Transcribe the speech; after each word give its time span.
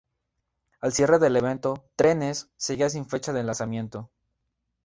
Al 0.79 0.93
cierre 0.93 1.19
del 1.19 1.35
evento, 1.37 1.87
"Trenes" 1.95 2.49
seguía 2.57 2.89
sin 2.89 3.07
fecha 3.07 3.33
de 3.33 3.43
lanzamiento. 3.43 4.09